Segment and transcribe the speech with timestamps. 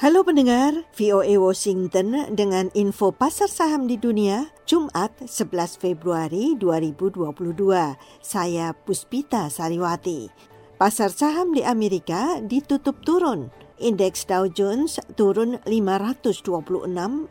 [0.00, 7.20] Halo pendengar, VOA Washington dengan info pasar saham di dunia Jumat 11 Februari 2022.
[8.24, 10.32] Saya Puspita Sariwati.
[10.80, 16.44] Pasar saham di Amerika ditutup turun Indeks Dow Jones turun 526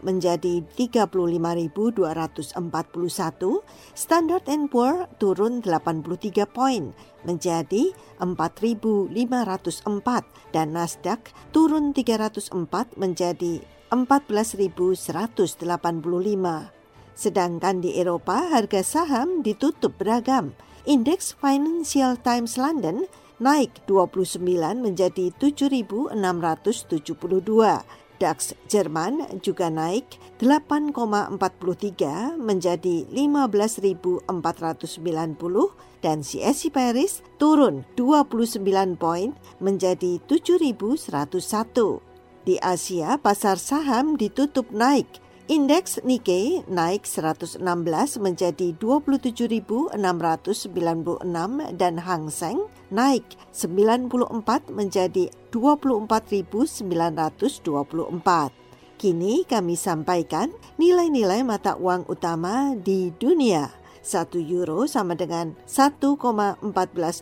[0.01, 2.57] menjadi 35.241,
[3.93, 9.13] Standard Poor turun 83 poin menjadi 4.504
[10.49, 11.21] dan Nasdaq
[11.53, 13.61] turun 304 menjadi
[13.93, 15.69] 14.185.
[17.13, 20.57] Sedangkan di Eropa harga saham ditutup beragam.
[20.89, 23.05] Indeks Financial Times London
[23.39, 24.43] naik 29
[24.79, 27.83] menjadi 7.672.
[28.19, 34.27] DAX Jerman juga naik 8,43 menjadi 15.490
[36.03, 38.59] dan CSI Paris turun 29
[38.99, 39.31] poin
[39.63, 40.99] menjadi 7.101.
[42.43, 45.07] Di Asia, pasar saham ditutup naik
[45.49, 47.57] Indeks Nikkei naik 116
[48.21, 49.97] menjadi 27.696
[51.73, 57.65] dan Hang Seng naik 94 menjadi 24.924.
[59.01, 63.73] Kini kami sampaikan nilai-nilai mata uang utama di dunia.
[64.05, 66.61] 1 euro sama dengan 1,14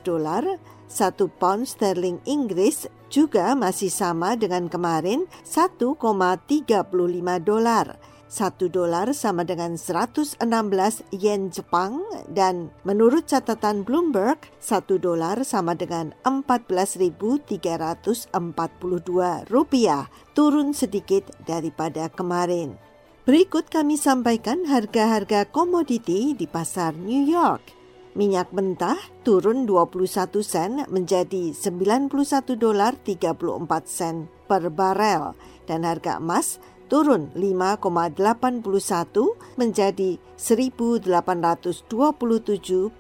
[0.03, 0.43] dolar,
[0.91, 6.75] 1 pound sterling Inggris juga masih sama dengan kemarin 1,35
[7.39, 8.16] dolar.
[8.27, 10.35] 1 dolar sama dengan 116
[11.15, 18.27] yen Jepang dan menurut catatan Bloomberg 1 dolar sama dengan 14.342
[19.47, 22.75] rupiah turun sedikit daripada kemarin.
[23.23, 27.75] Berikut kami sampaikan harga-harga komoditi di pasar New York.
[28.15, 32.09] Minyak mentah turun 21 sen menjadi 91
[32.57, 33.37] dolar 34
[33.85, 35.37] sen per barel
[35.69, 38.63] dan harga emas turun 5,81
[39.59, 41.83] menjadi 1.827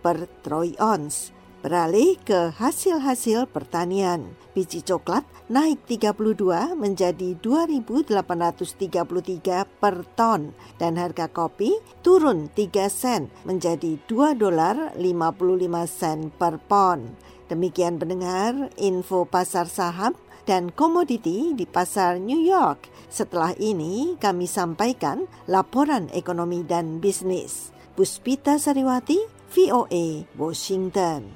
[0.03, 1.31] per troy ounce.
[1.57, 11.73] Beralih ke hasil-hasil pertanian, biji coklat naik 32 menjadi 2.833 per ton dan harga kopi
[12.05, 17.17] turun 3 sen menjadi 2 dolar 55 sen per pon.
[17.47, 20.11] Demikian pendengar info pasar saham
[20.47, 22.87] dan komoditi di pasar New York.
[23.11, 27.75] Setelah ini kami sampaikan laporan ekonomi dan bisnis.
[27.99, 29.19] Puspita Sariwati,
[29.51, 31.35] VOA, Washington.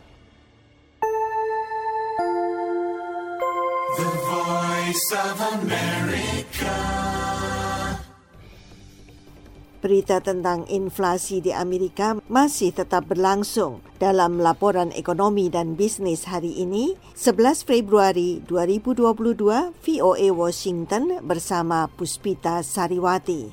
[4.00, 6.91] The Voice of America.
[9.82, 13.82] Berita tentang inflasi di Amerika masih tetap berlangsung.
[13.98, 23.50] Dalam laporan ekonomi dan bisnis hari ini, 11 Februari 2022, VOA Washington bersama Puspita Sariwati.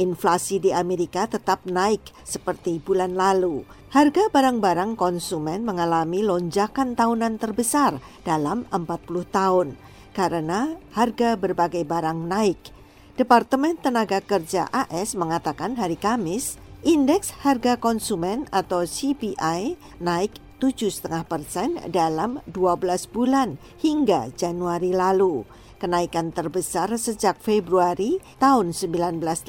[0.00, 3.68] Inflasi di Amerika tetap naik seperti bulan lalu.
[3.92, 9.76] Harga barang-barang konsumen mengalami lonjakan tahunan terbesar dalam 40 tahun
[10.16, 12.75] karena harga berbagai barang naik
[13.16, 21.80] Departemen Tenaga Kerja AS mengatakan hari Kamis, indeks harga konsumen atau CPI naik 7,5 persen
[21.88, 25.48] dalam 12 bulan hingga Januari lalu.
[25.80, 29.48] Kenaikan terbesar sejak Februari tahun 1982.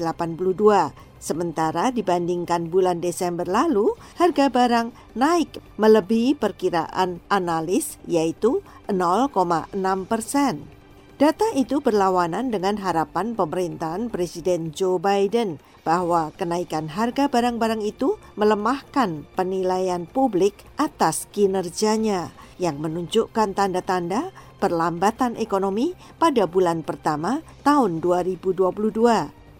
[1.20, 9.76] Sementara dibandingkan bulan Desember lalu, harga barang naik melebihi perkiraan analis yaitu 0,6
[10.08, 10.77] persen.
[11.18, 19.26] Data itu berlawanan dengan harapan pemerintahan Presiden Joe Biden bahwa kenaikan harga barang-barang itu melemahkan
[19.34, 22.30] penilaian publik atas kinerjanya
[22.62, 24.30] yang menunjukkan tanda-tanda
[24.62, 28.70] perlambatan ekonomi pada bulan pertama tahun 2022.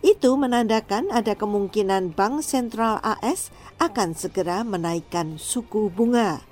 [0.07, 3.51] Itu menandakan ada kemungkinan Bank Sentral AS
[3.83, 6.48] akan segera menaikkan suku bunga.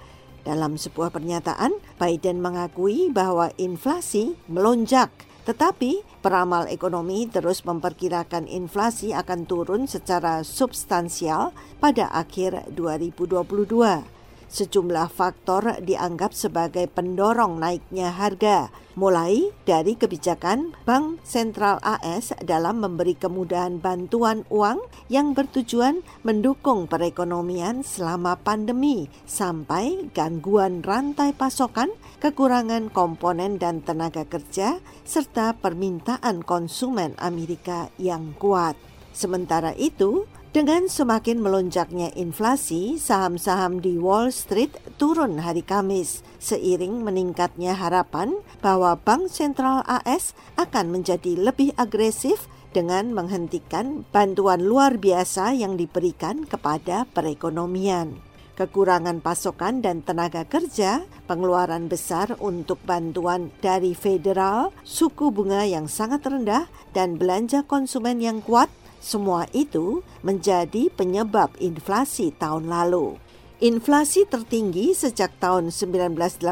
[0.46, 5.10] Dalam sebuah pernyataan, Biden mengakui bahwa inflasi melonjak,
[5.42, 11.50] tetapi peramal ekonomi terus memperkirakan inflasi akan turun secara substansial
[11.82, 14.15] pada akhir 2022.
[14.46, 23.18] Sejumlah faktor dianggap sebagai pendorong naiknya harga, mulai dari kebijakan Bank Sentral AS dalam memberi
[23.18, 31.90] kemudahan bantuan uang yang bertujuan mendukung perekonomian selama pandemi, sampai gangguan rantai pasokan,
[32.22, 38.78] kekurangan komponen dan tenaga kerja, serta permintaan konsumen Amerika yang kuat.
[39.10, 47.76] Sementara itu, Dengan semakin melonjaknya inflasi, saham-saham di Wall Street turun hari Kamis seiring meningkatnya
[47.76, 55.76] harapan bahwa Bank Sentral AS akan menjadi lebih agresif dengan menghentikan bantuan luar biasa yang
[55.76, 58.16] diberikan kepada perekonomian.
[58.56, 66.24] Kekurangan pasokan dan tenaga kerja, pengeluaran besar untuk bantuan dari federal, suku bunga yang sangat
[66.24, 66.64] rendah,
[66.96, 68.72] dan belanja konsumen yang kuat
[69.06, 73.14] semua itu menjadi penyebab inflasi tahun lalu.
[73.56, 76.44] Inflasi tertinggi sejak tahun 1982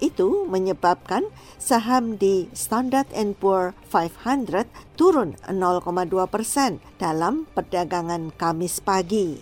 [0.00, 1.28] itu menyebabkan
[1.60, 4.64] saham di Standard Poor 500
[4.96, 5.84] turun 0,2
[6.30, 9.36] persen dalam perdagangan Kamis pagi.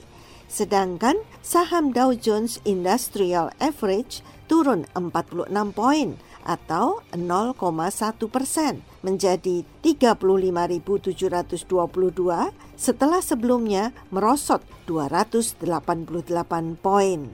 [0.50, 7.56] Sedangkan saham Dow Jones Industrial Average turun 46 poin atau 0,1
[8.28, 11.64] persen menjadi 35.722
[12.76, 15.64] setelah sebelumnya merosot 288
[16.78, 17.32] poin.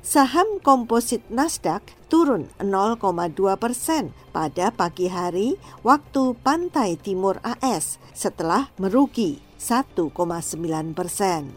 [0.00, 3.00] Saham komposit Nasdaq turun 0,2
[3.60, 10.16] persen pada pagi hari waktu pantai timur AS setelah merugi 1,9
[10.96, 11.52] persen.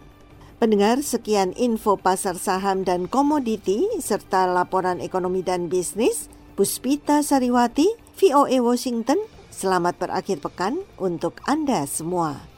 [0.59, 8.61] Pendengar, sekian info pasar saham dan komoditi serta laporan ekonomi dan bisnis Puspita Sariwati, VOA
[8.61, 9.17] Washington.
[9.50, 12.52] Selamat berakhir pekan untuk Anda semua.